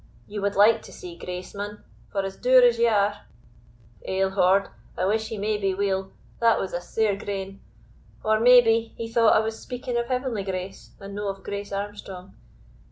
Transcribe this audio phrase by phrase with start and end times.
[0.25, 3.27] Ye wad like to see Grace, man, for as dour as ye are
[4.03, 7.61] Eh, Lord I I wish he may be weel, that was a sair grane!
[8.23, 12.33] or, maybe, he thought I was speaking of heavenly grace, and no of Grace Armstrong.